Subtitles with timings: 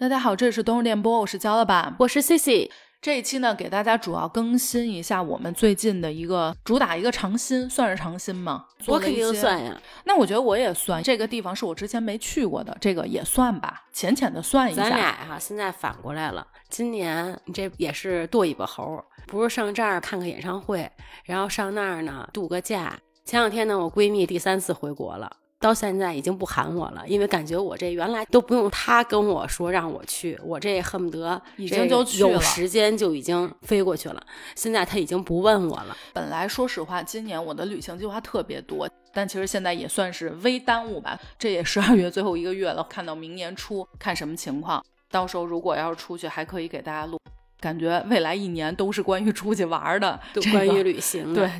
[0.00, 2.70] 大家好，这里是冬日电波，我是焦老板，我是 CC。
[3.02, 8.64] 这一期呢，给大家主要更新一下我们最近的一个主打一个长新，算是长新吗？
[8.86, 9.78] 我肯定算呀。
[10.04, 14.84] 那我觉得我也算，这个地方是我之前没去过的，这个也算吧，浅浅的算一下。
[14.84, 20.90] 咱俩哈，现在反过来了，今年你这也是剁一把猴，不是上这儿看看演唱会，
[21.24, 22.98] 然后上那儿呢度个假。
[23.26, 25.30] 前两天呢，我闺蜜第三次回国了。
[25.60, 34.22] 到现在已经不喊我了，因为感觉我这原来都不用他跟我说让我去，我这恨不得已经就有时间就已经飞过去了。
[34.56, 35.94] 现在他已经不问我了。
[36.14, 41.20] 本来说实话，今年我的旅行计划特别多，但其实现在也算是微耽误吧。
[41.38, 44.82] 这也十二月最后一个月了，看到明年初看什么情况。
[45.10, 47.20] 到时候如果要是出去，还可以给大家录。
[47.60, 51.34] 感觉未来一年都是关于出去玩的，都关于旅行。
[51.34, 51.50] 对。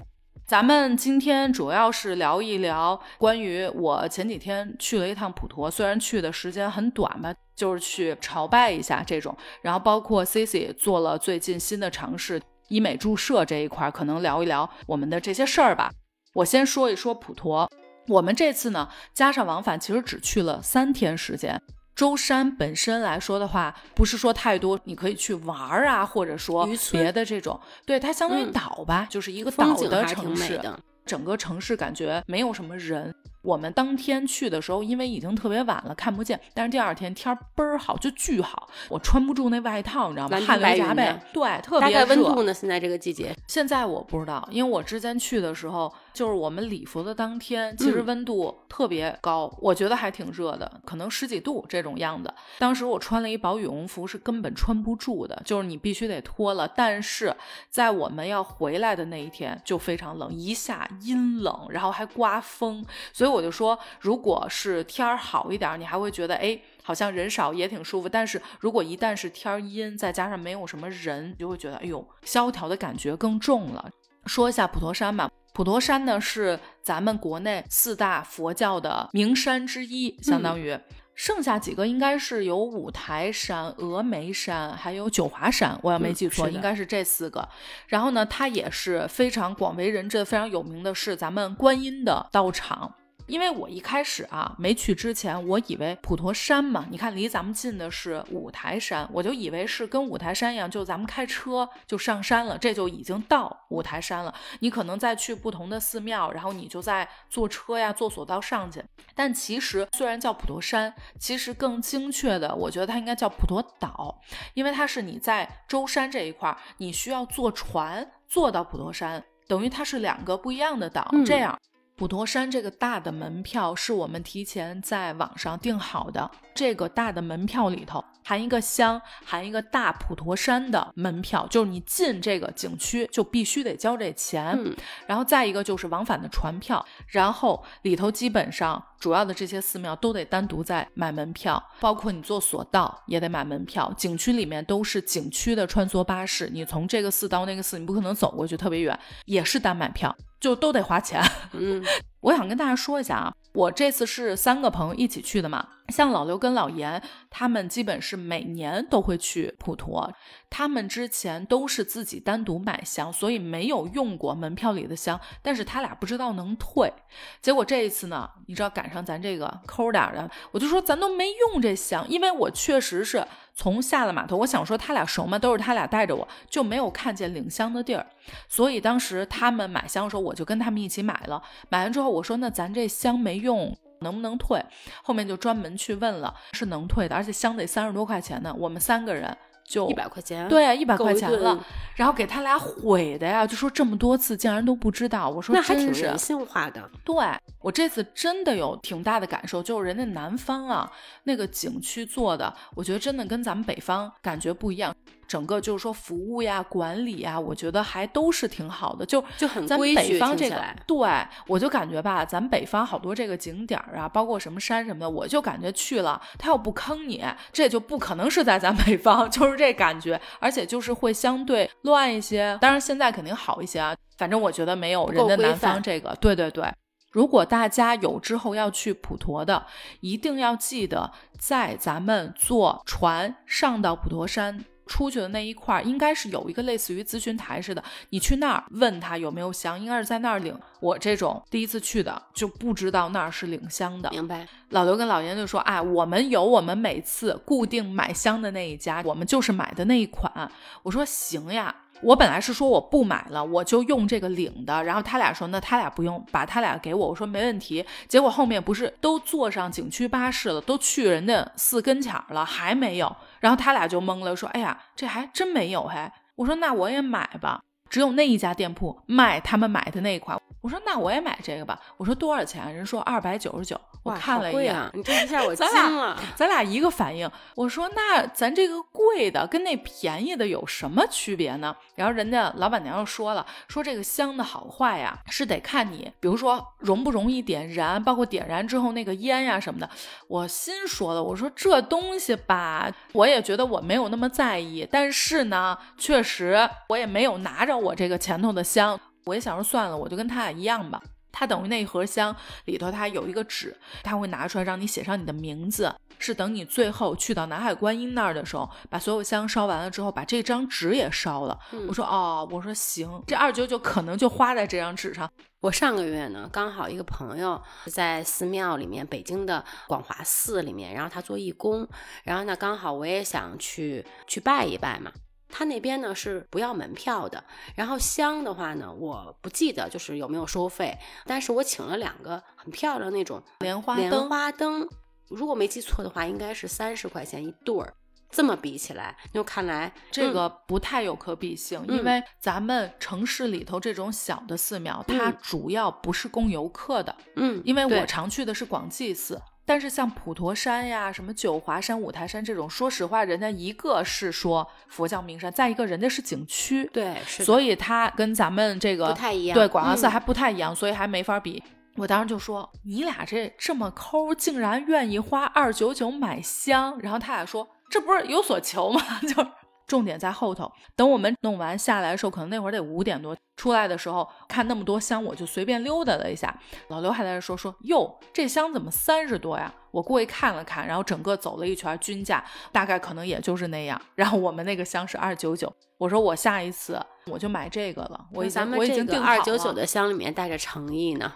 [0.50, 9.32] 咱们今天主要是聊一聊关于我前几天去了一趟普陀，虽然去的时间很短吧，就是去朝拜一下这种。
[9.62, 15.92] 然后包括 Cici 做了最近新的尝试，医美注射这一块，可能聊一聊我们的这些事儿吧。
[16.34, 17.70] 我先说一说普陀，
[18.08, 21.62] 我们这次呢加上往返，其实只去了三天时间。
[22.00, 30.58] 舟山本身来说的话，不是说太多，你可以去玩儿啊，或者说别的这种，对它相当于岛吧，就是一个岛的城市，
[31.04, 33.14] 整个城市感觉没有什么人。
[33.42, 36.38] 我们当天去的时候，因为已经特别晚了，看不见。
[36.52, 38.68] 但是第二天天倍儿好，就巨好。
[38.88, 40.38] 我穿不住那外套，你知道吗？
[40.40, 41.18] 汗流浃背。
[41.32, 41.94] 对，特别热。
[41.94, 42.52] 大概温度呢？
[42.52, 43.34] 现在这个季节？
[43.46, 52.32] 现在我不知道，因为我之前去的时候，就是我们礼服的当天，其实温度特别高，我觉得还挺热的，可能十几度这种样子。
[52.58, 56.68] 当时我穿了一薄羽绒服，是根本穿不住的，就是你必须得脱了。
[56.68, 57.34] 但是
[57.70, 63.29] 在我们要回来的那一天，就非常冷，一下阴冷，然后还刮风，所以。
[63.30, 68.08] 我就说，如果是天儿好一点，你还会觉得哎，好像人少也挺舒服。
[68.08, 73.90] 但是如果一旦是天儿阴，再加上没有什么人，就会觉得哎呦，萧条的感觉更重了。
[74.26, 80.78] 说一下普陀山吧，普陀山呢是咱们国内四大佛教的名山之一，相当于
[81.14, 87.46] 剩下几个应该是有五台山、峨眉山，还有九华山，我要没记错，应该是这四个。
[87.88, 92.94] 然后呢，它也是非常广为人知、非常有名的是咱们观音的道场。
[93.30, 104.34] 因为我一开始啊没去之前，我以为普陀山嘛，你看离咱们近的是五台山，我就以为是跟五台山一样，就咱们开车就上山了，这就已经到五台山了。
[104.58, 108.82] 你可能再去不同的寺庙，然后你就在坐车呀、坐索道上去。
[109.14, 114.20] 但其实虽然叫普陀山，其实更精确的，我觉得它应该叫普陀岛，
[114.54, 121.56] 因为它是你在舟山这一块，你需要坐船坐到普陀山，等于它是两个不一样的岛，这样。
[122.00, 128.02] 普陀山这个大的门票是我们提前在网上订好的，这个大的门票里头。
[128.24, 134.58] 含一个香，含一个大普陀山的门票，就是你进这个景区就必须得交这钱。
[135.06, 143.92] 然后再一个就是往返的船票，然后里头基本上主要的这些寺庙都得单独再买门票，包括你坐索道也得买门票。
[143.94, 151.22] 景区里面都是景区的穿梭巴士，你从这个寺到那个寺，你不可能走过去特别远，也是单买票，就都得花钱。
[151.52, 151.84] 嗯。
[152.20, 155.66] 我想跟大家说一下啊，我这次是三个朋友一起去的嘛。
[155.88, 160.12] 像老刘跟老严，他们基本是每年都会去普陀。
[160.48, 165.18] 他们之前都是自己单独买香，所以没有用过门票里的香。
[165.42, 166.92] 但是他俩不知道能退，
[167.40, 178.06] 结果这一次呢，你知道赶上咱这个抠点的，我就说咱都没用这香，因为我确实是从下了码头，我想说他俩熟嘛，都是他俩带着我，就没有看见领香的地儿。
[178.46, 181.42] 所以当时他们买香的时候，我就跟他们一起买了。
[181.68, 183.76] 买完之后，我说那咱这箱没用。
[184.02, 184.58] 能不能退？
[185.02, 188.50] 后面就专门去问了，是能退的，而且箱得三十多块钱呢。
[188.58, 189.36] 我们三个人
[189.70, 191.64] 就一百块钱，对，一百块钱了。
[191.94, 195.28] 然后给他俩毁的呀，就说这么多次竟然都不知道。
[195.28, 196.90] 我说那还挺人性化的。
[197.04, 197.14] 对
[197.60, 200.90] 我这次真的有挺大的感受，就是人家南方啊
[201.24, 204.92] 那个景区做的，我觉得真的跟咱们北方感觉不一样。
[205.28, 211.08] 整个就是说服务呀、管理呀，我觉得还都是挺好的，就就很咱北方这个，对
[211.46, 222.58] 我就感觉吧，咱北方好多这个景点儿啊，包括什么山什么的，我就感觉去了，他要不坑你，这就不可能是在咱北方， 就是这感觉，而且就是会相对乱一些。
[222.60, 226.64] 当然现在肯定好一些啊，反正我觉得没有人的南方这个，对对对。
[227.12, 229.66] 如果大家有之后要去普陀的，
[230.00, 234.64] 一定要记得在咱们坐船上到普陀山。
[234.90, 240.58] 出去的那一块儿，应该是有一个类似于咨询台似的，你去那儿问他有没有香，应该是在那儿领。
[240.80, 244.10] 我这种第一次去的就不知道那儿是领香的。
[244.10, 244.48] 明白。
[244.70, 250.50] 老刘跟老严就说：“哎，我们有我们每次固定买香的那一家，我们就是买的那一款。”
[250.82, 251.72] 我说：“行呀。”
[252.02, 254.82] 我本来是说我不买了，我就用这个领的。
[254.84, 257.08] 然后他俩说，那他俩不用，把他俩给我。
[257.08, 257.84] 我说没问题。
[258.08, 263.14] 结果后面不是都坐上景区巴士了，都去人家寺跟前了，还没有。
[263.40, 265.96] 然后他俩就懵了，说：“哎呀，这还真没有嘿。”
[266.36, 267.60] 我说：“那我也买吧。”
[267.90, 270.40] 只有那一家店铺卖他们买的那一款。
[270.60, 276.18] 我说：“那我也买这个吧。”我说：“多少钱？”人说：“二百九十九。”我看了一眼，你这一下我 惊了。
[276.34, 277.30] 咱俩一个反应。
[277.54, 289.88] 我说：“那咱这个贵的跟那便宜的有什么区别呢？”然后人家老板娘又说了：“说这个香的好坏呀，是得看你，比如说容不容易点燃，包括点燃之后那个烟呀什么的。”
[290.28, 298.98] 我心说了：“我说这东西吧，我也觉得我没有那么在意，但是呢，确实我也没有拿着我这个前头的香。
[299.30, 301.00] 我也想说算了，我就跟他俩一样吧。”
[301.32, 302.34] 他等于那一盒香
[302.64, 305.94] 里头，他有一个纸，他会拿出来让你写上你的名字。
[306.18, 311.56] 是等你最后去到南海观音那儿的时候，把所有香烧完了之后，把这张纸也烧了。
[311.88, 315.30] 我说哦，我说行，这二九九可能就花在这张纸上。
[315.60, 321.88] 我上个月呢，刚好一个朋友在寺庙里面，北京的广华寺里面，然后他做义工，
[322.24, 325.12] 然后呢刚好我也想去去拜一拜嘛。
[325.50, 327.42] 他那边呢是不要门票的，
[327.74, 334.88] 然后香的话呢，我不记得就是有没有收费，但是我请了两个很漂亮那种莲花莲花灯，
[335.28, 337.94] 如果没记错的话，应该是三十块钱一对儿。
[338.32, 347.16] 这么比起来，就看来这个不太有可比性，因为咱们城市里头这种小的寺庙，它主要不是供游客的。
[347.34, 349.42] 嗯，因为我常去的是广济寺。
[349.64, 361.62] 但是像普陀山呀、什么九华山、五台山这种，说实话，人家一个是说佛教名山，再一个人家是景区，对，所以它跟咱们这个不太一样，对，广华寺还不太一样，所以还没法比。
[361.96, 369.00] 我当时就说，你俩这这么抠，竟然愿意花二九九买香，然后他俩说，这不是有所求吗？
[369.28, 369.46] 就。
[369.90, 373.36] 重点在后头，等我们弄完下来的时候，可能那会儿得五点多。
[373.56, 376.56] 出来的时候看那么多箱，我就随便溜达了一下。
[376.88, 379.70] 老刘还在那说说哟，这箱怎么三十多呀？
[379.90, 384.00] 我过去看了看，然后整个走了一圈，均价大概可能也就是那样。
[384.14, 388.26] 然后我们那个箱是二九九，我说我下一次我就买这个了。
[388.32, 389.38] 我咱们我已经定好了。
[389.38, 391.30] 二九九的箱里面带着诚意呢。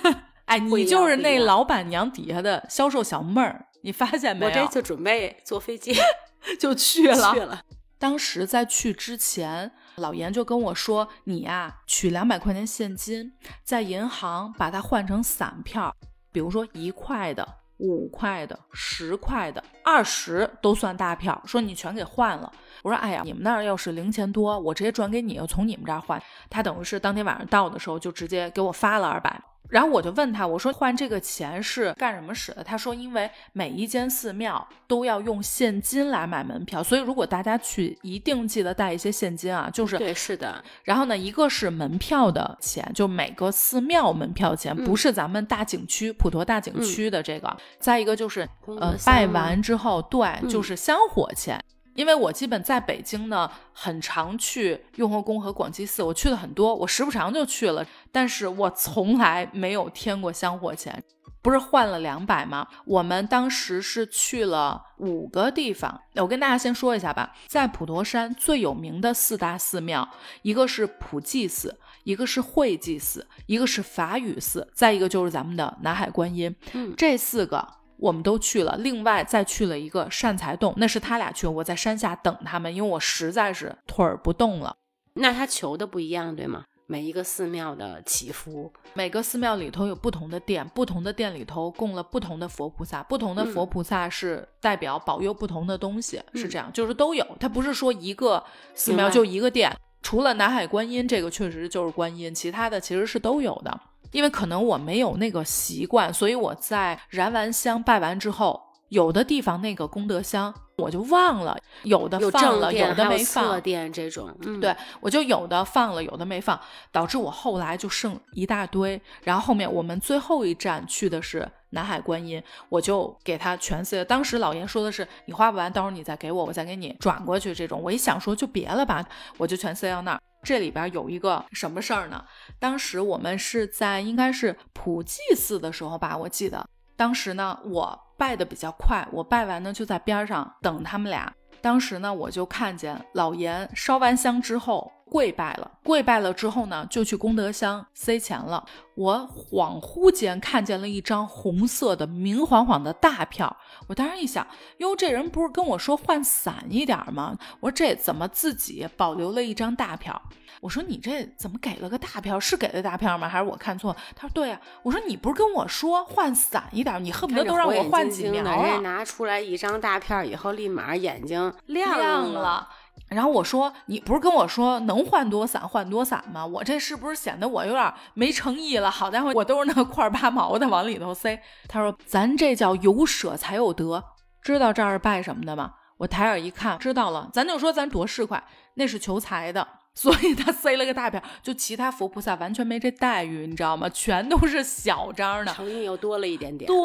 [0.46, 4.50] 哎， 你就是那老板娘底下的销售小妹儿，你发现没有？
[4.50, 5.94] 我这就准备坐飞机
[6.58, 7.34] 就去了。
[7.34, 7.60] 去了。
[7.98, 13.32] 当时在去之前，老严就跟我说：“你呀，取两百块钱现金，
[13.64, 15.94] 在银行把它换成散票，
[16.30, 17.46] 比如说一块的、
[17.78, 21.40] 五块的、十块的、二十都算大票。
[21.46, 22.52] 说你全给换了。”
[22.84, 29.42] 我说：“哎呀，你们那儿要是零钱多，我直接转给你，从你们这儿换。”他等于是当天晚上到的时候，就直接给我发了二百。
[29.68, 32.62] 然后我就问他，我说换这个钱是干什么使的？
[32.64, 39.68] 他说，因为每一间寺庙都要用现金来买门票，所以如果大家去，一定记得带一些现金啊。
[39.72, 40.62] 就是对，是的。
[40.84, 47.56] 然后呢，一个是门票的钱，就每个寺庙门票钱，不是咱们大景区普陀大景区的这个。
[47.78, 48.48] 再一个就是
[48.80, 51.62] 呃，拜完之后，对，就是香火钱。
[51.96, 61.02] 因为我基本在北京呢，很常去雍和宫和广济寺，我去的很多，我时不常就去了，但是我从来没有添过香火钱，
[61.42, 62.68] 不是换了两百吗？
[62.84, 70.08] 我们当时是去了五个地方，我跟大家先说一下吧，在普陀山最有名的四大寺庙，
[70.42, 77.66] 一个是普济寺，一个是慧济寺，一个是法雨寺，再一个就是咱们的南海观音，嗯，这四个。
[77.98, 84.76] 我们都去了，另外再去了一个善财洞，那是他俩去，我在山下等他们，因为我实在是腿儿不动了。
[85.14, 86.64] 那他求的不一样，对吗？
[86.88, 97.26] 每一个寺庙的祈福，每个寺庙里头有不同的殿，不同的殿里头供了不同的佛菩萨，不同的佛菩萨是代表保佑不同的东西，是这样，就是都有。
[97.40, 103.80] 它不是说一个寺庙就一个殿，除了南海观音这个确实就是观音，其他的其实是都有的。
[104.16, 108.58] 因为可能我没有那个习惯，所以我在燃完香拜完之后，
[108.88, 113.60] 有的地方那个功德香我就忘了，有的放了，有的没放。
[113.60, 116.58] 殿这种，嗯，对我就有的放了，有的没放，
[116.90, 118.98] 导致我后来就剩一大堆。
[119.22, 124.02] 然后后面我们最后一站去的是南海观音，我就给他全塞。
[124.02, 127.54] 当时老严说的是，你花不完，到时候你再给我，我再给你转过去。
[127.54, 129.06] 这种我一想说就别了吧，
[129.36, 130.20] 我就全塞到那儿。
[130.46, 132.24] 这里边有一个什么事儿呢？
[132.60, 141.34] 当时我们是在应该是普济寺的时候吧，我记得当时呢，我拜的比较快，我拜完呢就在边上等他们俩。
[141.60, 148.64] 当时呢，我就看见老严烧完香之后跪拜了，跪拜了之后呢，就去功德箱塞钱了。
[148.96, 154.46] 我恍惚间看见了一张红色的明晃晃的大票，我当时一想，
[154.78, 157.36] 哟，这人不是跟我说换散一点吗？
[157.60, 160.20] 我说这怎么自己保留了一张大票？
[160.60, 162.40] 我说你这怎么给了个大票？
[162.40, 163.28] 是给的大票吗？
[163.28, 163.94] 还是我看错？
[164.16, 164.60] 他说对呀。
[164.82, 168.78] 我说你不是跟我说换散一点，你恨不得都让我换几苗啊？
[168.78, 172.68] 拿出来一张大票以后，立马眼睛亮了。
[173.08, 176.44] 然后我说你不是跟我说能换多散换多散吗？
[176.44, 178.90] 我这是不是显得我有点没诚意了？
[178.90, 181.40] 好家伙，我都是那块八毛的往里头塞。
[181.68, 184.02] 他说咱这叫有舍才有得，
[184.42, 185.72] 知道这儿是拜什么的吗？
[185.98, 187.30] 我抬眼一看，知道了。
[187.32, 188.40] 咱就说咱多市侩，
[188.74, 189.66] 那是求财的。
[189.96, 193.88] 所以他塞了个大票，就其他佛菩萨完全没这待遇，你知道吗？
[193.88, 196.68] 全都是小张的，诚意又多了一点点。
[196.68, 196.76] 对，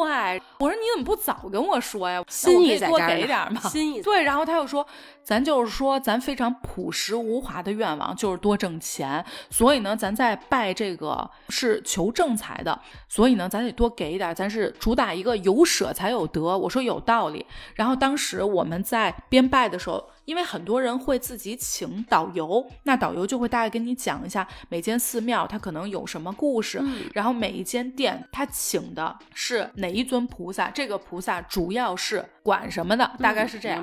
[0.58, 2.24] 我说你怎么不早跟我说呀？
[2.26, 3.60] 心意多给点嘛。
[3.68, 4.86] 心意对，然后他又说，
[5.22, 16.40] 咱就是说咱非常朴实无华的愿望就是多挣钱，所以呢，咱在拜这个是求正财的，所以呢，咱得多给一点，咱是主打一个有舍才有得。
[16.40, 17.44] 我说有道理。
[17.74, 20.08] 然后当时我们在边拜的时候。
[20.24, 33.82] 因为很多人会自己请导游，那导游就会大概跟你讲一下每间寺庙它可能有什么故事，然后每一间店他请的是哪一尊菩萨，这个菩萨主要是管什么的，大概是这样。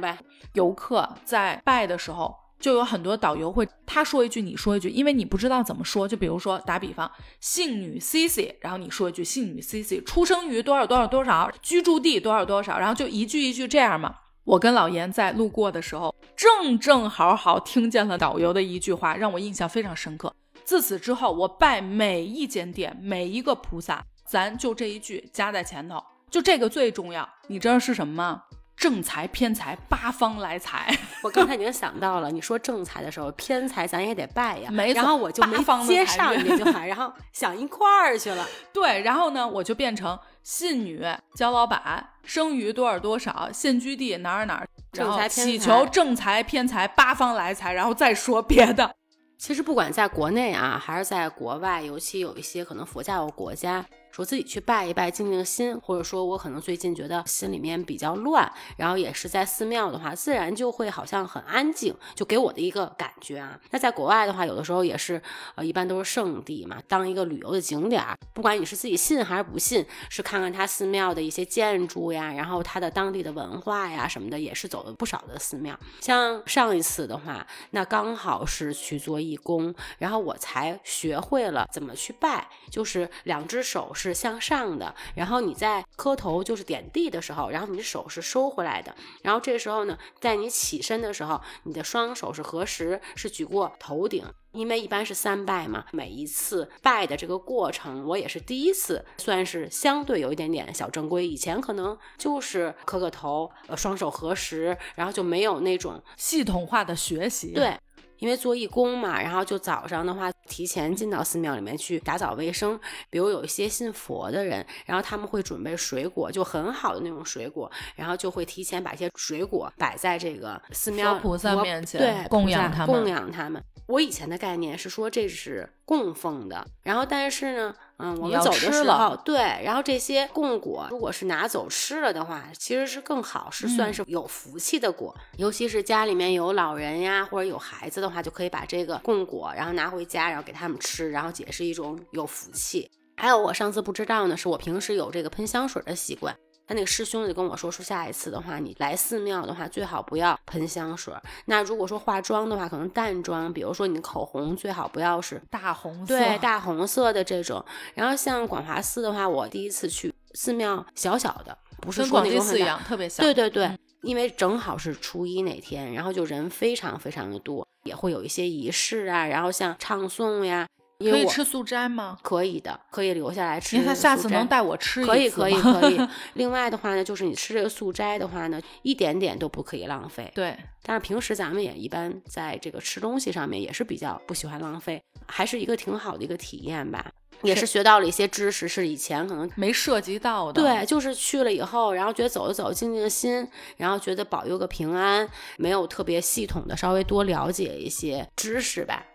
[0.54, 14.16] 游客在拜的时候，就有很多导游会他说一句你说一句，因为你不知道怎么说，就比如说打比方，姓女 C C，然后你说一句姓女 C C，出生于多少多少多少，居住地多少多少，然后就一句一句这样嘛。
[14.44, 20.34] 我跟老严在路过的时候，正正好好听见了导游的一句话，让我印象非常深刻。
[20.64, 27.28] 自此之后，我拜每一间店、每一个菩萨，咱就这一句加在前头，就这个最重要。
[27.48, 28.44] 你知道是什么吗？
[28.80, 30.98] 正财偏财八方来财。
[31.22, 34.72] 我刚才已经想到了，你说正财的时候，偏财咱也得拜呀。
[34.72, 38.48] 没然后我就没接上这句话，然后想一块儿去了。
[38.72, 41.06] 对，然后呢，我就变成信女
[41.36, 48.96] 焦老板，生于多少多少，现居地哪儿哪儿，然后祈求正财偏财八方来财，然后再说别的。
[49.38, 53.86] 其实不管在国内啊，还是在国外，尤其有一些可能佛教国家。
[54.20, 63.58] 说自己去拜一拜，静静心，或者说我可能最近觉得心里面比较乱，然后也是在寺庙的话，自然就会好像很安静，就给我的一个感觉啊。
[63.70, 65.22] 那在国外的话，有的时候也是，
[65.56, 75.80] 呃，一般都是圣地嘛，当一个旅游的景点儿，不管你是自己信还是不信，是看看他寺庙的一些建筑呀，然后他的当地的文化呀什么的，也是走了不少的寺庙。
[76.02, 83.94] 像上一次的话，那刚好是去做义工，然后我才学会了怎么去拜，就是两只手。
[83.94, 107.76] 是向上的，然后你在磕头就是点地的时候，然后你的手是收回来的，然后这时候呢，在你起身的时候，你的双手是合十，是举过头顶，因为一般是三拜嘛，每一次拜的这个过程，我也是第一次，算是相对有一点点小正规，以前可能就是磕个头，呃，双手合十，然后就没有那种系统化的学习，对。
[108.20, 112.80] 因为做义工嘛，然后就早上的话，提前进到寺庙里面去打扫卫生。
[113.10, 123.64] 比如有一些信佛的人，然后他们会准备水果，就很好的那种水果，然后就会提前把一些水果摆在这个寺庙菩萨面前，对，供养他们，供养他们。
[123.88, 135.14] 我以前的概念是说这是供奉的，然后但是呢，嗯，我们走的时候，对，然后这些供果如果是拿走吃了的话，其实是更好，是算是有福气的果。
[135.36, 142.90] 尤其是家里面有老人呀，或者有孩子的话，就可以把这个供果，然后拿回家，然后给他们吃，然后也是一种有福气。
[143.18, 146.34] 还有我上次不知道呢，是我平时有这个喷香水的习惯。
[146.70, 151.12] 他那个师兄就跟我说，说下一次的话，你来寺庙的话，最好不要喷香水。
[151.46, 157.66] 那如果说化妆的话，可能淡妆，比如说你的口红，最好不要是大红色，对，大红色的这种。
[157.96, 163.24] 然后像广华寺的话，我第一次去寺庙，小小的，不是说那种寺一样特别小。
[163.24, 170.68] 对对对，因为正好是初一那天，然后就人非常非常的多，也会有一些仪式啊，然后像唱诵呀。
[171.00, 172.18] 可以吃素斋吗？
[172.22, 173.78] 可以的，可以留下来吃。
[173.78, 176.08] 因为他下次能带我吃一次可以，可以，可以。
[176.36, 180.30] 另外的话呢，就是你吃这个素斋的话呢，一点点都不可以浪费。
[180.36, 180.58] 对。
[180.84, 187.06] 但是平时咱们也一般在这个吃东西上面也是比较不喜欢浪费，还是一个挺好的一个体验吧。
[187.44, 190.62] 也是学到了一些知识，是以前可能没涉及到的。
[190.62, 195.26] 对，就是去了以后，然后觉得走一走，静静心，然后觉得保佑个平安，
[195.58, 199.06] 没有特别系统的稍微多了解一些知识吧。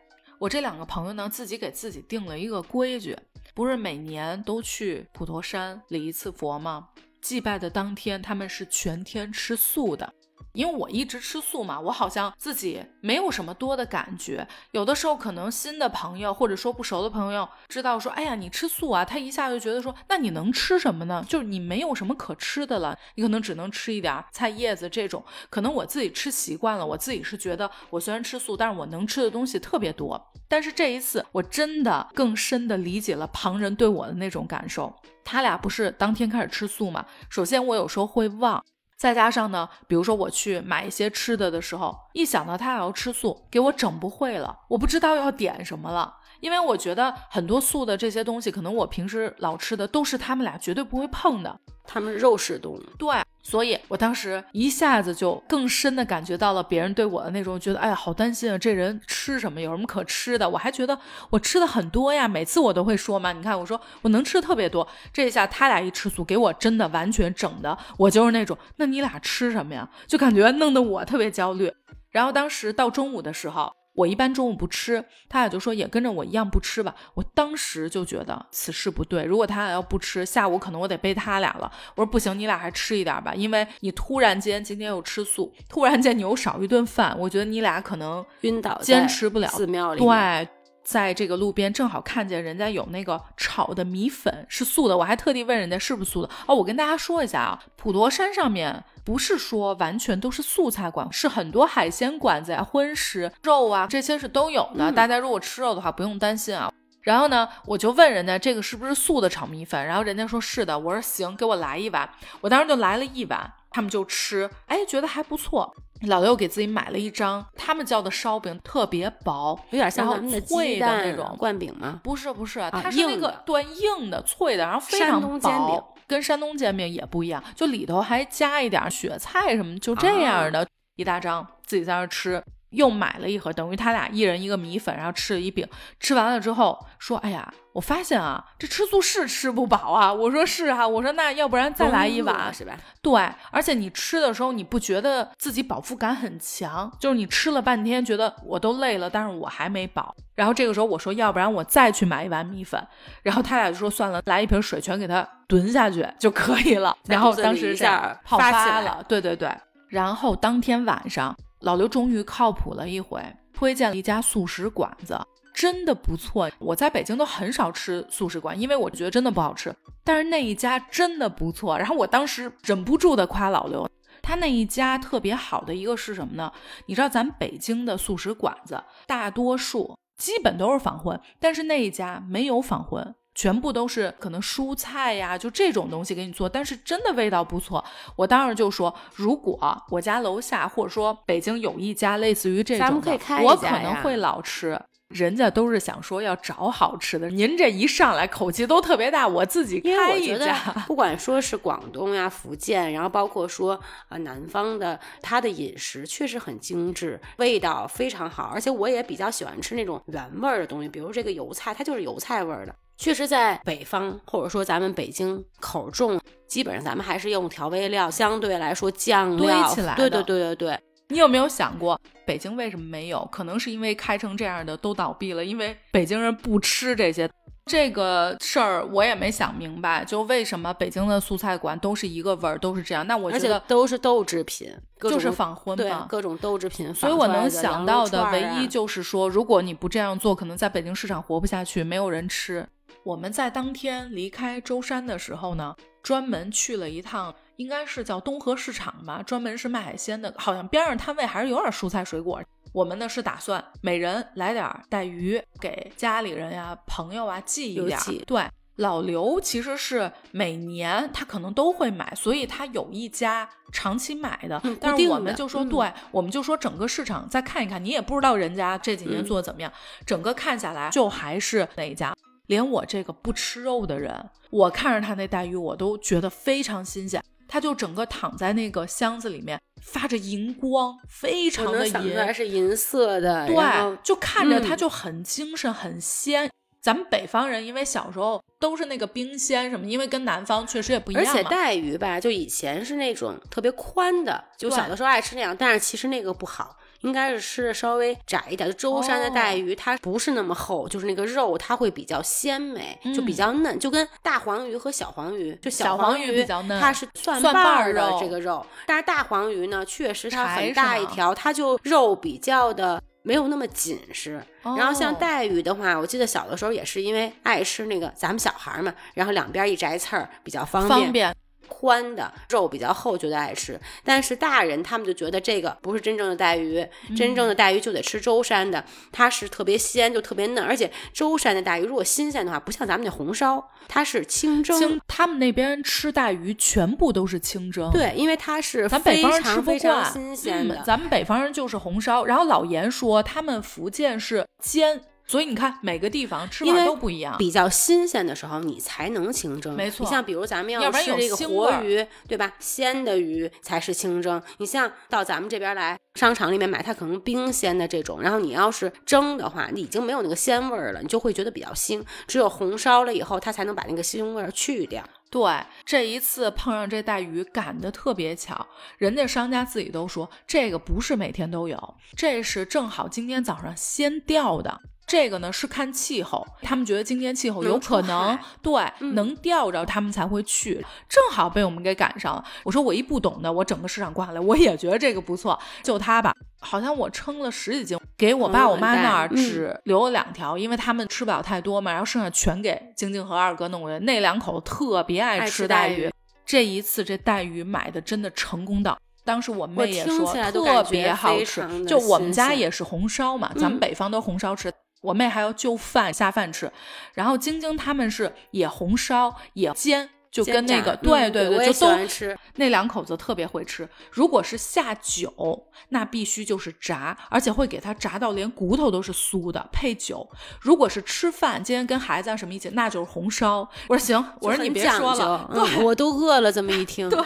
[0.44, 3.16] 我这两个朋友呢，自己给自己定了一个规矩，
[3.54, 6.90] 不是每年都去普陀山礼一次佛吗？
[7.22, 10.12] 祭拜的当天，他们是全天吃素的。
[10.54, 14.46] 因为我一直吃素嘛，我好像自己没有什么多的感觉。
[14.70, 21.24] 有的时候可能新的朋友或者说不熟的朋友知道说，哎呀，你吃素啊，他一下就觉得说，那你能吃什么呢？
[21.28, 25.22] 就是你没有什么可吃的了，你可能只能吃一点菜叶子这种。
[25.50, 30.32] 可能我自己吃习惯了，我自己是觉得我虽然吃素，但是我能吃的东西特别多。
[30.46, 34.94] 但是这一次我真的更深的理解了旁人对我的那种感受。
[35.24, 37.04] 他俩不是当天开始吃素嘛？
[37.28, 38.64] 首先我有时候会忘。
[39.04, 46.16] 再加上呢，比如说我去买一些吃的的时候，一想到他要吃素，给我整不会了，我不知道要点什么了。
[46.40, 51.54] 因为我觉得很多素的这些东西，可能我平时老吃的都是他们俩绝对不会碰的。
[51.86, 53.14] 他们肉食动物，对，
[53.46, 60.48] 所以我当时一下子就更深的感觉到了别人对我的那种觉得，哎呀，好担心啊，这人吃什么，有什么可吃的？
[60.48, 60.98] 我还觉得
[61.28, 69.86] 我吃的很多呀，每次我都会说嘛，你看我说我能吃的特别多，这一下他俩一吃素，给我真的完全整的，我就是那种，那你俩吃什么呀？
[70.06, 71.70] 就感觉弄得我特别焦虑。
[72.10, 73.70] 然后当时到中午的时候。
[73.94, 76.94] 我一般中午不吃，他俩就说也跟着我一样不吃吧。
[77.14, 81.70] 我当时就觉得此事不对，如果他俩要不吃，下午可能我得背他俩了。
[81.94, 89.48] 我说不行，你俩还吃一点吧，因为你突然间今天又吃素，突然间你又少一顿饭，我觉得你俩可能晕倒，坚持不了。
[89.48, 90.48] 寺庙里，对，
[90.84, 96.30] 在这个路边正好看见人家有那个炒的米粉是素的，我还特地问人家是不是素的。
[96.46, 98.84] 哦，我跟大家说一下啊，普陀山上面。
[99.04, 104.90] 不是说完全都是素菜馆，是很多海鲜馆子呀、荤食肉啊这些是都有的。
[104.92, 106.72] 大家如果吃肉的话，不用担心啊。
[107.02, 110.78] 然后呢，我就问人家这个是不是素的炒米粉，然后人家说是的。
[110.78, 112.08] 我说行，给我来一碗。
[112.40, 115.76] 我当时就来了一碗，他们就吃，哎，觉得还不错。
[116.02, 120.06] 老刘给自己买了一张他们叫的烧饼，特别薄，有点像
[120.42, 122.00] 脆的那种灌饼吗？
[122.02, 125.94] 不是不是，它是那个对硬的脆的，然后非常薄。
[126.06, 132.44] 跟山东煎饼也不一样，就里头还加一点雪菜什么，就这样的一大张，自己在那吃。
[132.74, 135.66] 又买了一盒，等于他俩一人一个米粉，然后吃了一饼。
[135.98, 146.90] 吃完了之后说：“哎呀，我发现啊，这吃素是吃不饱啊。”我说：“是啊。”我说：“那要不然再来一碗，是吧？”对，而且你吃的时候，你不觉得自己饱腹感很强？
[147.00, 150.14] 就是你吃了半天，觉得我都累了，但是我还没饱。
[150.34, 152.84] 然后这个时候我说：“要不然我再去买一碗米粉。”
[153.22, 159.48] 然后他俩就说：“算了，来一瓶水，全给他蹲下去就可以了。”然后当时一下泡发了，对对对。
[159.88, 161.36] 然后当天晚上。
[161.60, 163.20] 老刘终于靠谱了一回，
[163.52, 165.18] 推荐了一家素食馆子，
[165.54, 166.50] 真的不错。
[166.58, 169.74] 我在北京都很少吃素食馆，因为我觉得真的不好吃。
[170.02, 173.88] 但是那一家真的不错，然后我当时忍不住的夸老刘，
[174.20, 176.52] 他那一家特别好的一个是什么呢？
[176.86, 183.14] 你知道咱北京的素食馆子大多数基本都是仿荤，但是那一家没有仿荤。
[183.34, 187.84] 全部都是可能蔬菜呀，就这种东西给你做，但是真的味道不错。
[188.16, 189.58] 我当时就说，如果
[189.90, 194.80] 我家楼下或者说北京有一家类似于这种的，我可能会老吃。
[195.08, 200.56] 人家都是想说要找好吃的，您这一上来口气都特别大，我自己开一家。
[200.86, 212.74] 不管说是广东呀、福建，然后包括说呃南方的，它的饮食确实很精致，味道非常好，而且我也比较喜欢吃那种原味儿的东西，比如这个油菜，它就是油菜味儿的。
[212.96, 219.94] 确实，在北方或者说咱们北京口重，基本上咱们还是用调味料，相对来说酱料堆起来。
[219.96, 220.80] 对对对对对。
[221.08, 223.28] 你有没有想过，北京为什么没有？
[223.30, 227.28] 可能是因为开成这样的都倒闭了，因为北京人不吃这些。
[227.66, 233.06] 这个事儿我也没想明白，就为什么北京的素菜馆都是一个味儿，都是这样？
[233.06, 236.94] 那我觉得都是豆制品，就是仿荤嘛，各种豆制品。
[236.94, 242.66] 所以我能想到的唯一就是说，如果你不这样做，可能在北京市场活不下去，没有人吃。
[243.04, 252.40] 我们在当天离开舟山的时候呢，专门去了一趟，应该是叫东河市场吧，专门是卖海鲜的，好像边上摊位还是有点蔬菜水果。
[252.72, 257.98] 我们呢是打算每人来点带鱼，给家里人呀、朋友啊寄一点。
[258.26, 258.42] 对，
[258.76, 264.60] 老刘其实是每年他可能都会买，所以他有一家长期买的。
[264.80, 269.70] 但是我们就说，对，我们就说整个市场再看一看，你也不知道人家这几年做的怎么样，
[270.06, 272.16] 整个看下来就还是那一家。
[272.46, 277.22] 连我这个不吃肉的人，我看着他那带鱼，我都觉得非常新鲜。
[277.46, 283.46] 他就整个躺在那个箱子里面，发着银光，非常的银，是银色的。
[283.46, 286.50] 对，就看着他就很精神，很鲜。
[286.80, 291.24] 咱们北方人因为小时候都是那个冰鲜什么，因为跟南方确实也不一样。
[291.24, 296.76] 而且带鱼吧，就以前是那种特别宽的，就小的时候爱吃那样，但是其实那个不好。
[297.04, 298.68] 应该是吃的稍微窄一点。
[298.68, 313.00] 就舟山的带鱼，它不是那么厚，就是那个肉它会比较鲜美，就比较嫩，就跟大黄鱼和小黄鱼，就小黄鱼比较嫩，它是蒜瓣的这个肉，但是大黄鱼呢，确实它很大一条，它就肉比较的。
[313.26, 314.38] 没有那么紧实，
[314.76, 321.34] 然后像带鱼的话，我记得小的时候也是因为爱吃那个咱们小孩嘛，然后两边一摘刺儿比较方便。
[321.68, 323.80] 宽的肉比较厚，觉得爱吃。
[324.04, 330.64] 但是大人他们就觉得这个不是真正的带鱼，真正的带鱼就得吃舟山的，它是特别鲜，就特别嫩。
[330.64, 335.00] 而且舟山的带鱼如果新鲜的话，不像咱们那红烧，它是清蒸。
[335.08, 337.90] 他们那边吃带鱼全部都是清蒸。
[337.90, 340.82] 对，因为它是咱北方人吃不惯新鲜的。
[340.84, 342.24] 咱们北方人就是红烧。
[342.24, 345.02] 然后老严说他们福建是煎。
[345.26, 347.36] 所以你看，每个地方吃法都不一样。
[347.38, 349.74] 比较新鲜的时候，你才能清蒸。
[349.74, 352.52] 没错，你像比如咱们要吃这个活鱼，对吧？
[352.58, 354.40] 鲜的鱼才是清蒸。
[354.58, 362.02] 你像到咱们这边来，商场里面买，它可能冰鲜的这种，然后你要是蒸的话，你已经没有那个鲜味儿了，你就会觉得比较腥。
[362.26, 365.02] 只有红烧了以后，它才能把那个腥味儿去掉。
[365.30, 365.42] 对，
[365.84, 368.66] 这一次碰上这带鱼，赶得特别巧，
[368.98, 374.80] 人家商家自己都说，这个不是每天都有，这是正好今天早上先钓的。
[375.14, 380.84] 这个呢是看气候，他们觉得今天气候有可能对能钓着，他们才会去。
[381.08, 382.44] 正好被我们给赶上了。
[382.64, 386.34] 我说我一不懂的，我整个市场逛下来，我也觉得这个不错，就它吧。
[386.58, 394.04] 好像我称了十几斤，给我爸我妈那儿只留了两条，因为他们吃不了太多嘛，然后剩下全给晶晶和二哥弄过去。
[394.04, 396.10] 那两口特别爱吃带鱼，
[396.44, 398.98] 这一次这带鱼买的真的成功到。
[399.24, 404.72] 当时我妹也说特别好吃，就我们家也是红烧嘛，咱们北方都红烧吃。
[405.04, 406.72] 我妹还要就饭下饭吃，
[407.12, 412.36] 然后晶晶他们是也红烧也煎，就跟那个对对对，就都吃。
[412.56, 413.86] 那两口子特别会吃。
[414.10, 420.26] 如果是下酒，那必须就是炸，而且会给它炸到连骨头都是酥的，配酒。
[420.60, 423.68] 如果是吃饭，今天跟孩子什么一起，那就是红烧。
[423.88, 425.50] 我说行，我说你别说了，
[425.82, 426.50] 我都饿了。
[426.50, 427.20] 这么一 听，对。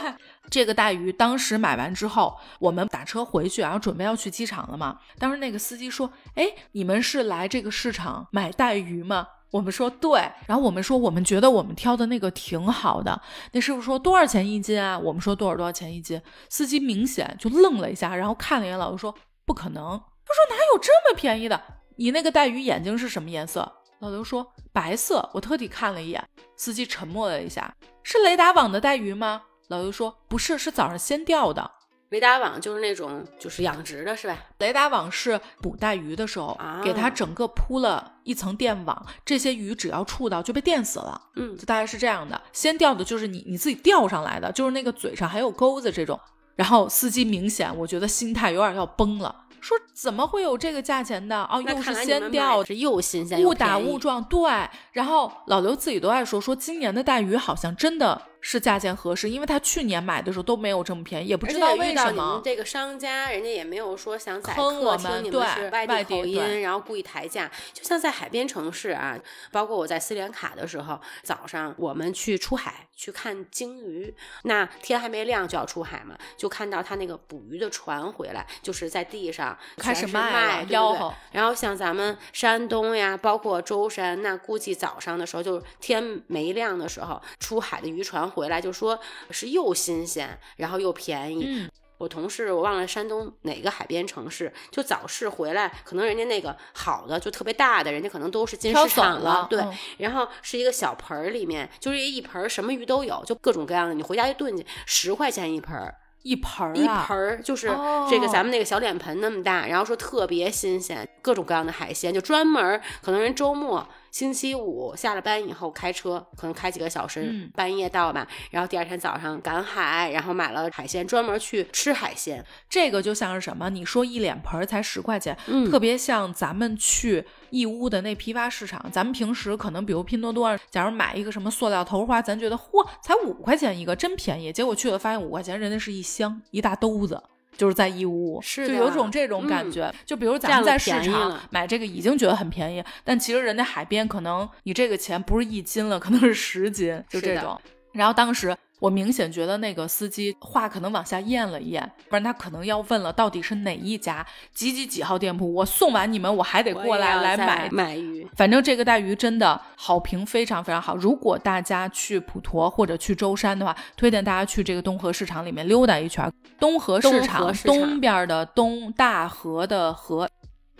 [0.50, 4.98] 这个带鱼当时买完之后，我们打车回去，然后准备要去机场了嘛。
[5.18, 13.20] 当时那个司机说：“哎，你们是来这个市场买带鱼吗？”我们说：“对。”然后我们说：“我们觉得我们挑的那个挺好的。”
[13.52, 19.14] 那师傅说：“多少钱一斤啊？”我们说：“多少多少钱一斤？”司机明显就愣了一下，然后看了一眼老刘说
[19.46, 19.82] ：“不可能。”
[20.28, 21.60] 他说：“哪有这么便宜的？
[21.96, 26.22] 你那个带鱼眼睛是什么颜色？”老刘说：“白色。”我特地看了一眼。
[26.54, 31.70] 司机沉默了一下：“是雷达网的带鱼吗？”老刘说：“不是，是早上先钓的。
[32.10, 34.36] 雷达网就是那种，就是养殖的，是吧？
[34.58, 41.20] 雷达网是捕带鱼的时候，给它整个铺了一层电网，这些鱼只要触到就被电死了。
[41.36, 42.40] 嗯，就大概是这样的。
[42.52, 46.18] 先钓的就是你你自己钓上来的，就是那个嘴上还有钩子这种。
[46.56, 51.42] 然后司机明显，我觉得心态有点要崩了。”说怎么会有这个价钱的？
[51.50, 54.22] 哦，又是先钓，是又新鲜误打误撞。
[54.24, 54.48] 对，
[54.92, 62.40] 然后老刘自己都爱说，说今年的带鱼好像真的是价钱合适，因为他去年买的时候都没有这么便宜，也不知道为什么。
[62.44, 67.50] 这个商家人家也没有说想宰客，我们是外地口音，然后故意抬价。
[67.72, 69.18] 就像在海边城市啊，
[69.50, 79.58] 包括我在斯里兰卡的时候，早上我们去出海去看鲸鱼，那天还没亮就要出海嘛，就看到他那个捕鱼的船回来，就是在地上。
[79.76, 88.98] 开始卖吆喝，然后像咱们山东呀，包括舟山，那估计早上的时候，就是天没亮的时候，出海的渔船回来，就说
[89.30, 91.44] 是又新鲜，然后又便宜。
[91.46, 99.60] 嗯，我同事我忘了山东哪个海边城市，就早市回来，可能人家那个好的就特别大的，人家可能都是进市场了，对。
[99.98, 105.94] 然后是一个小盆儿里面，就是一盆儿什么鱼都有，就各种各样的，你回家一炖去，十块钱一盆儿。
[106.24, 107.68] 一盆儿，一盆儿就是
[108.10, 113.88] 这个咱们那个小脸盆那么大，然后说特别新鲜，各种各样的海鲜，就专门可能人周末。
[114.10, 118.26] 星期五下了班以后开车，可能开几个小时，半夜到吧。
[118.50, 122.44] 然后第二天早上赶海，然后买了海鲜，专门去吃海鲜。
[122.68, 123.68] 这个就像是什么？
[123.70, 125.36] 你说一脸盆才十块钱，
[125.70, 128.84] 特别像咱们去义乌的那批发市场。
[128.90, 134.52] 咱们平时可能比如拼多多，假如买一个什么塑料头花，咱觉得嚯，才五块钱一个，真便宜。
[134.52, 137.22] 结果去了发现五块钱，人家是一箱一大兜子。
[137.58, 139.92] 就是在义乌，就有种这种感觉。
[140.06, 147.60] 就比如咱们在市场买这个，已经觉得很便宜，但其实人家海边可能你这个钱不是一斤了，可能是十斤，就这种。
[147.92, 158.26] 然后当时我明显觉得那个司机话可能往下咽了咽，不然他可能要问了到底是哪一家几几几号店铺，我送完你们我还得过来来买买鱼。
[158.36, 160.96] 反正这个带鱼真的好评非常非常好。
[160.96, 166.30] 如果大家去普陀或者去舟山的话，推荐大家去这个东河市场里面溜达一圈。
[166.58, 170.28] 东河市场东边的东大河的河。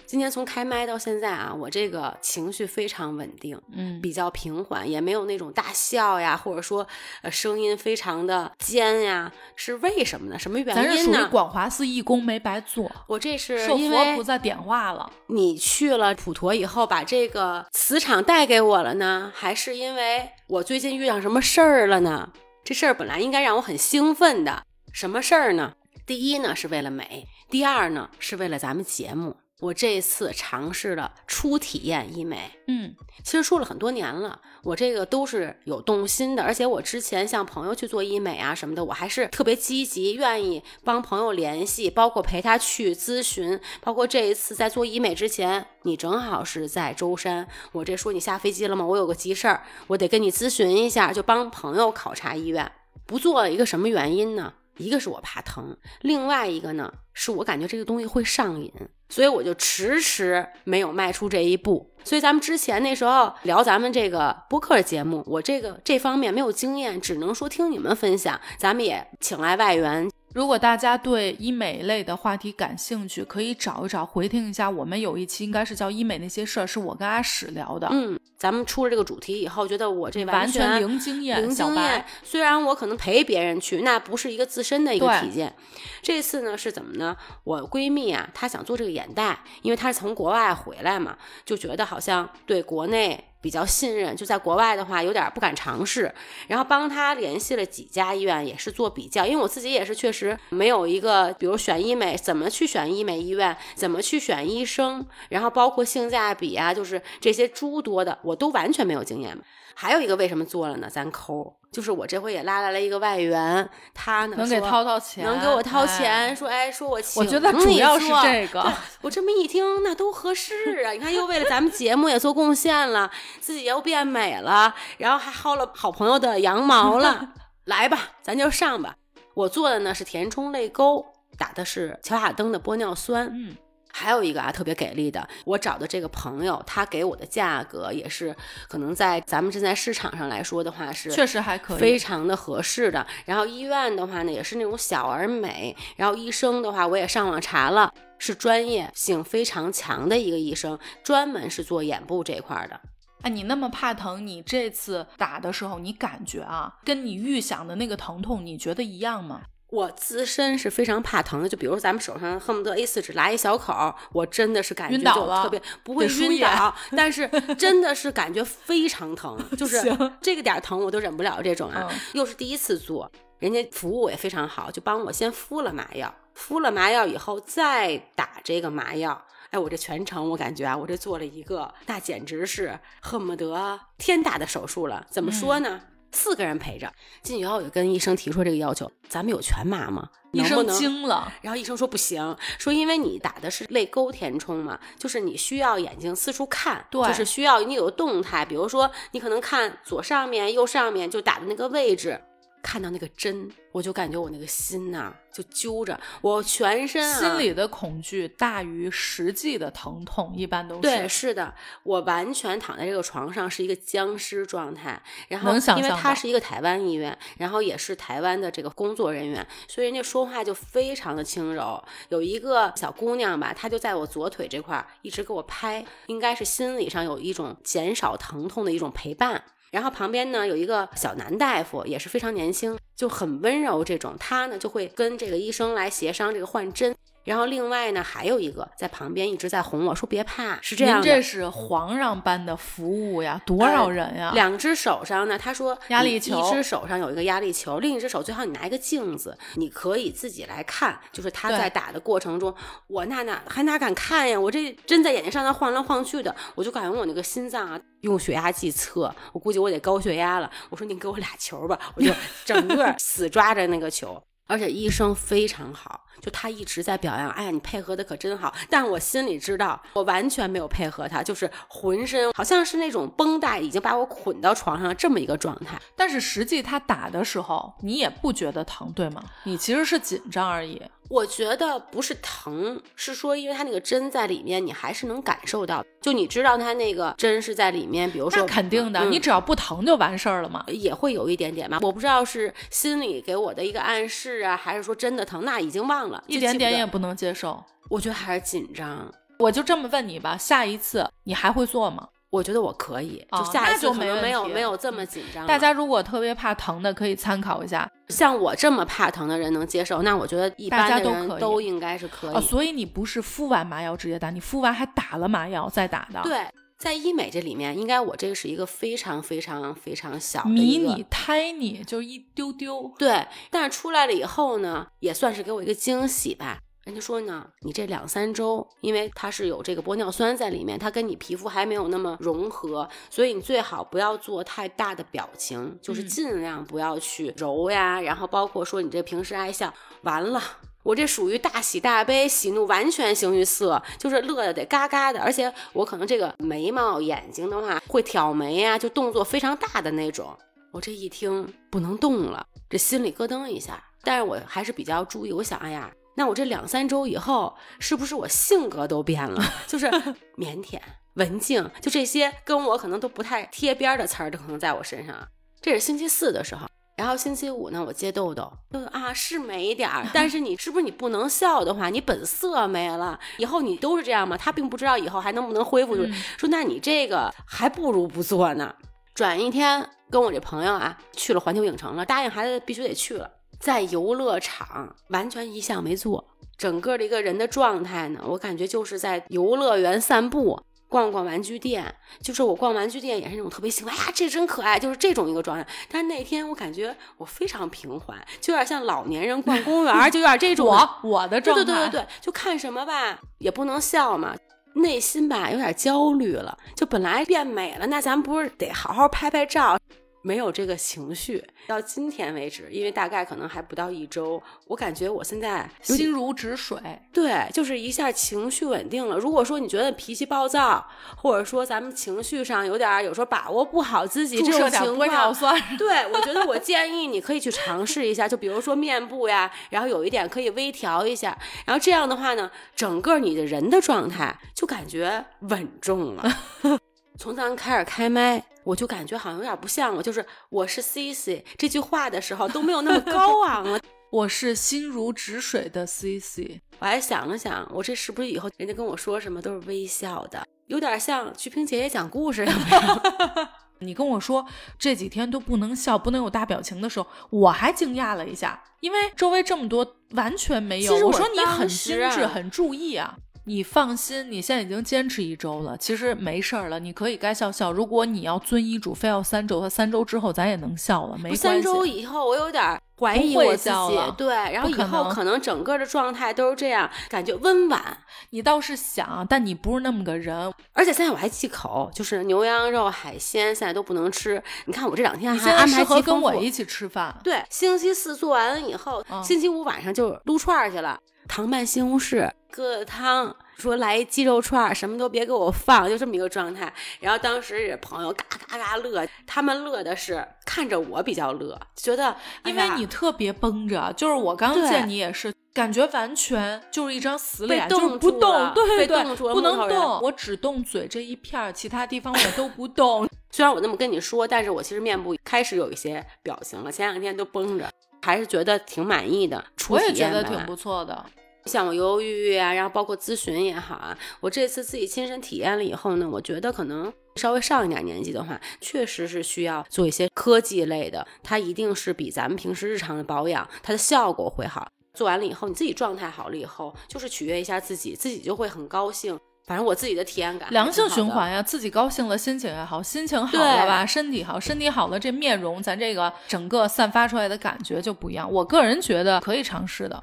[0.08, 6.86] 今天从开麦到现在啊，我这个情绪非常稳定，嗯，比较平缓，也没有那种大笑呀，或者说
[7.20, 10.38] 呃声音非常的尖呀，是为什么呢？
[10.38, 10.88] 什么原因呢？
[10.88, 15.12] 咱是属于广华寺义工没白做，我这是受佛菩萨点化了。
[15.26, 22.32] 你去了普陀以后，把这个磁场带给我了呢，还是因为我最近遇上什么事儿了呢？
[22.64, 25.74] 这事儿本来应该让我很兴奋的，什么事儿呢？
[26.06, 29.36] 第一呢是为了美，第二呢是为了咱们节目。
[29.60, 32.94] 我这次尝试了初体验医美，嗯，
[33.24, 48.86] 其实说了很多年了，我这个都是有动心的，而且我之前像朋友去做医美啊什么的，我还是特别积极，愿意帮朋友联系，包括陪他去咨询，包括这一次在做医美之前，你正好是在舟山，我这说你下飞机了吗？
[48.86, 52.70] 我有个急事儿，我得跟你咨询一下，就帮朋友考察医院，
[53.04, 54.54] 不做一个什么原因呢？
[54.78, 58.72] 一个是我怕疼，另外一个呢是我感觉这个东西会上瘾。
[59.10, 61.90] 所以我就迟迟没有迈出这一步。
[62.04, 68.38] 所以咱们之前那时候聊咱们这个播客节目，我这个这方面没有经验，只能说听你们分享。
[68.58, 70.10] 咱们也请来外援。
[70.34, 74.68] 如果大家对医美类的话题感兴趣，可以找一找回听一下。
[74.68, 77.88] 我们有一期应该是叫《医美那些事儿》，是我跟阿史聊的。
[77.90, 82.04] 嗯，咱们出了这个主题以后，觉得我这完全零经验，零经验。
[82.22, 85.54] 虽然我可能陪别人去，那不是一个自身的一个体验。
[86.00, 87.16] 这次呢是怎么呢？
[87.42, 93.27] 我闺蜜啊，她想做这个眼袋，因为她是从国外回来嘛，就觉得好像对国内。
[93.40, 96.12] 比较信任，就在国外的话有点不敢尝试，
[96.48, 99.24] 然后帮他联系了几家医院，也是做比较。
[99.24, 109.36] 因为我自己也是确实没有一个，比如选医美怎么去选医美医院，怎么去选医生，然后包括性价比啊，就是这些诸多的，我都完全没有经验。
[109.74, 110.88] 还有一个为什么做了呢？
[110.90, 120.92] 咱抠，就是我这回也拉来了一个外援，他呢能给掏掏钱，能给我掏钱，说哎，说我请我觉得主要是这个，我这么一听，那都合适啊！
[120.92, 127.34] 你看，又为了咱们节目也做贡献了，自己又变美了，然后还薅了好朋友的羊毛了，
[127.66, 128.94] 来吧，咱就上吧。
[129.34, 131.04] 我做的呢是填充泪沟，
[131.36, 133.54] 打的是乔雅登的玻尿酸，嗯。
[133.90, 138.34] 还有一个啊，特别给力的，我找的这个朋友，他给我的价格也是
[138.68, 143.06] 可能在咱们正在市场上来说的话是确实还可以，非常的合适的。
[143.24, 145.76] 然后医院的话呢，也是那种小而美。
[145.96, 152.80] 然后医生的话，我也上网查了，是专业性非常强的一个医生，专门是做眼部这块的。
[153.22, 159.42] 哎，你那么怕疼，你这次打的时候，你感觉啊，跟你预想的那个疼痛，你觉得一样吗？
[159.70, 167.28] 我自身是非常怕疼的，就比如咱们手上恨不得 A 四纸拉一小口，我真的是感觉就特别不会晕倒， 但是
[167.58, 169.78] 真的是感觉非常疼，就是
[170.22, 171.90] 这个点疼我都忍不了这种啊。
[172.14, 179.22] 又是第一次做，人家服务也非常好，就帮我先敷了麻药，敷了麻药以后再打这个麻药。
[179.50, 185.06] 哎，我这全程我感觉啊，我这做了一个，那简直是恨不得天大的手术了。
[185.10, 185.80] 怎么说呢？
[186.12, 186.92] 四个人陪着
[187.22, 190.08] 进去以后，我就跟医生提出这个要求：咱们有全麻吗？
[190.32, 202.20] 医生惊了，然后医生说不行，说因为你打的是泪沟填充嘛，就是你需要眼睛四处看，对就是需要你有动态，比如说你可能看左上面、右上面，就打的那个位置。
[202.68, 221.82] 看到那个针，我就感觉我那个心呐就揪着，我全身啊，心里的恐惧大于实际的疼痛，一般都是对，是的，我完全躺在这个床上是一个僵尸状态，然后因为他是一个台湾医院，然后也是台湾的这个工作人员，所以人家说话就非常的轻柔。
[222.10, 229.42] 有一个小姑娘吧，她就在我左腿这块一直给我拍，应该是心理上有一种减少疼痛的一种陪伴。
[229.70, 233.84] 然后旁边呢有一个小男大夫，也是非常年轻，就很温柔。
[233.84, 236.94] 这种他呢就会跟这个医生来协商这个换针。
[237.24, 244.30] 然后另外呢，还有一个在旁边一直在哄我说：“别怕，是这样。”您这是皇上般的服务呀，多少人呀？
[244.34, 250.98] 两只手上呢，他说压力球，一只手上有一个压力球，另一只手最好你拿一个镜子，你可以自己来看。
[251.12, 252.54] 就是他在打的过程中，
[252.86, 254.40] 我那哪还哪敢看呀？
[254.40, 260.50] 我这针在眼睛上那晃来晃去的，我就感觉我那个心脏啊，用血压计测，我估计我得高血压了。
[260.70, 262.10] 我说你给我俩球吧，我就
[262.46, 264.22] 整个 死抓着那个球。
[264.46, 268.54] 而且医生非常好，就他一直在表扬，哎呀，你配合的可真好。
[268.68, 275.80] 但是我心里知道，我完全没有配合他，就是浑身好像是那种绷带已经把我捆到床上这么一个状态。
[275.96, 279.22] 但是实际他打的时候，你也不觉得疼，对吗？
[279.44, 280.80] 你其实是紧张而已。
[281.08, 285.82] 我觉得不是疼，是说因为它那个针在里面，你还是能感受到。
[286.02, 290.62] 就你知道它那个针是在里面，比如说，那肯定的，你只要不疼就完事儿了嘛。
[290.68, 297.62] 也会有一点点吧，我不知道是心里给我的一个暗示啊，还是说真的疼，那已经忘了，一点点也不能接受。
[297.88, 299.10] 我觉得还是紧张。
[299.38, 302.08] 我就这么问你吧，下一次你还会做吗？
[302.30, 305.46] 我觉得我可以，就下一次可能没有没有这么紧张。
[305.46, 307.90] 大家如果特别怕疼的，可以参考一下。
[308.08, 312.40] 像我这么怕疼的人能接受，那我觉得一般的人都应该是可以。
[312.42, 316.20] 所以你不是敷完麻药直接打，你敷完还打了麻药再打的。
[316.22, 316.46] 对，
[316.78, 322.94] 在医美这里面，应该我这个是一个非常非常非常小的迷你 tiny，就一丢丢。
[322.96, 326.60] 对，但是出来了以后呢，也算是给我一个惊喜吧。
[326.84, 338.00] 人家说呢，你这两三周，因为它是有这个玻尿酸在里面，它跟你皮肤还没有那么融合，所以你最好不要做太大的表情，就是尽量不要去揉呀。
[338.00, 340.40] 然后包括说你这平时爱笑，完了，
[340.88, 345.20] 我这属于大喜大悲，喜怒完全形于色，就是乐的得嘎嘎的。
[345.20, 350.34] 而且我可能这个眉毛、眼睛的话会挑眉呀，就动作非常大的那种。
[350.72, 355.32] 我这一听不能动了，这心里咯噔一下，但是我还是比较注意。
[355.32, 355.90] 我想，哎呀。
[356.14, 359.44] 那我这两三周以后，是不是我性格都变了？
[359.66, 359.86] 就是
[360.40, 360.80] 腼腆、
[361.14, 365.14] 文静，就这些跟我可能都不太贴边的词儿，都可能在我身上。
[365.60, 366.66] 这是星期四的时候，
[366.98, 374.36] 然后星期五呢，我接豆豆，豆豆啊是美点儿， 但是你是不是你不能笑的话，你本色没了，以后你都是这样吗？
[374.36, 375.94] 他并不知道以后还能不能恢复。
[376.36, 378.74] 说那你这个还不如不做呢。
[379.14, 383.30] 转一天跟我这朋友啊去了环球影城了，答应孩子必须得去了。
[383.60, 386.24] 在游乐场完全一项没做，
[386.56, 391.94] 整个的一个人的状态呢，我感觉就是在游乐园散步、逛逛玩具店。
[392.22, 395.66] 就是我逛玩具店也是那种特别喜欢，哎呀，这真可爱，就是这种一个状态。
[395.90, 401.64] 但是那天我感觉我非常平缓，就有点像老年人逛公园，就有点这种我我的状态。
[401.64, 404.34] 对对对对对，就看什么吧，也不能笑嘛，
[404.74, 406.56] 内心吧有点焦虑了。
[406.74, 409.78] 就本来变美了，那咱不是得好好拍拍照？
[410.22, 416.78] 没有这个情绪，到今天为止，因为大概可能还不到一周，我感觉我现在心如止水。
[417.12, 419.16] 对，就是一下情绪稳定了。
[419.16, 425.34] 如果说你觉得脾气暴躁，或者说咱们情绪上有点有时候把握不好自己这种情况，
[425.78, 436.24] 对我觉得我建议你可以去尝试一下，就比如说面部呀，然后有一点可以微调一下，然后这样的话呢，整个你的人的状态就感觉稳重了。
[437.18, 438.42] 从咱开始开麦。
[438.62, 443.80] 我就感觉好像有点不像了，就是我是 C C 这句话的时候都没有那么高 昂了。
[444.10, 446.60] 我是心如止水的 C C。
[446.78, 453.48] 我还想了想，我这是不是以后人家跟我说什么都是微笑的，有点像曲萍姐姐讲故事，有没有？
[453.80, 454.44] 你跟我说
[454.78, 460.92] 这几天都不能笑，不能有大表情的时候，我还惊讶了一下，因为周围这么多完全没有。
[460.92, 463.16] 其实我说你很精致，很注意啊。
[463.48, 467.72] 你放心，你现在已经坚持一周了，其实没事儿了，你可以该笑笑。
[467.72, 471.36] 如果你要遵医嘱，非要三周，他三周之后咱也能笑了，没关系。
[471.38, 477.82] 三周以后我有点怀疑我自己，对，然后以后可能整个的状态都是这样，感觉温婉。
[478.30, 480.52] 你倒是想，但你不是那么个人。
[480.74, 484.42] 而且现在我还忌口，就是牛羊肉、海鲜现在都不能吃。
[484.66, 487.18] 你看我这两天还安排和跟我一起吃饭。
[487.24, 491.00] 对，星期四做完了以后，星期五晚上就撸串去了。
[491.26, 496.72] 糖拌西红柿，疙瘩汤，说来鸡肉串，什么都别给我放，就这么一个状态。
[497.00, 513.08] 然后当时朋友嘎嘎嘎乐，他们乐的是看着我比较乐，觉得因为你特别绷着，就是我刚见你也是，感觉完全就是一张死脸，就是不动，对对，不能动，我只动嘴这一片儿，其他地方我都不动。
[513.30, 517.68] 虽然我那么跟你说，但是我其实面部开始有一些表情了，前两天都绷着。
[518.00, 521.04] 还是觉得挺满意的，我也觉得挺不错的。
[521.48, 534.68] 像我犹犹豫豫啊，然后包括咨询也好啊，我这次自己亲身体验了以后呢，我觉得可能稍微上一点年纪的话，确实是需要做一些科技类的，它一定是比咱们平时日常的保养，它的效果会好。
[534.94, 539.18] 做完了以后，你自己状态好了以后，就是取悦一下自己，自己就会很高兴。
[539.46, 548.30] 反正我自己的体验感，良性循环呀，自己高兴了，心情也好，心情好了吧，身体好，身体好了，这面容咱这个整个散发出来的感觉就不一样。
[548.30, 550.02] 我个人觉得可以尝试的。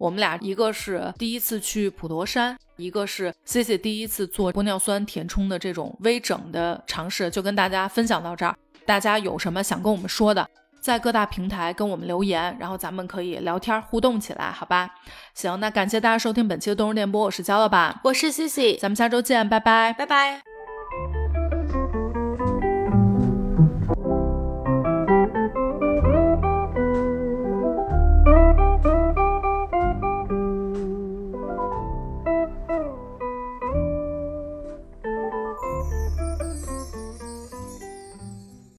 [0.00, 8.56] 我们俩一个是第一次去普陀山，一个是 C C 第一次做玻尿酸填充的这种微整的尝试，就跟大家分享到这儿。
[8.86, 10.48] 大家有什么想跟我们说的？
[10.80, 14.88] 在各大平台跟我们留言，然后咱们可以聊天互动起来，好吧？
[15.34, 20.49] 行，那感谢大家收听本期的动物电波，我是焦老板，我是西西，咱们下周见，拜拜，拜拜。